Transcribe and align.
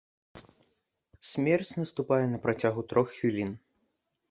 Смерць 1.33 1.75
наступае 1.81 2.21
на 2.33 2.41
працягу 2.47 2.81
трох 2.95 3.07
хвілін. 3.21 3.57